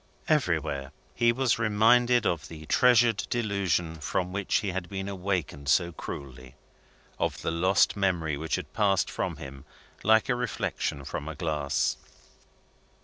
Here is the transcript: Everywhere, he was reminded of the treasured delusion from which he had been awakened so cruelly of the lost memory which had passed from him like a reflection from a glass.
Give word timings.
Everywhere, 0.27 0.93
he 1.13 1.31
was 1.31 1.59
reminded 1.59 2.25
of 2.25 2.47
the 2.47 2.65
treasured 2.65 3.17
delusion 3.29 3.97
from 3.99 4.33
which 4.33 4.55
he 4.55 4.69
had 4.69 4.89
been 4.89 5.07
awakened 5.07 5.69
so 5.69 5.91
cruelly 5.91 6.55
of 7.19 7.43
the 7.43 7.51
lost 7.51 7.95
memory 7.95 8.35
which 8.35 8.55
had 8.55 8.73
passed 8.73 9.11
from 9.11 9.35
him 9.37 9.63
like 10.01 10.27
a 10.27 10.33
reflection 10.33 11.05
from 11.05 11.27
a 11.27 11.35
glass. 11.35 11.97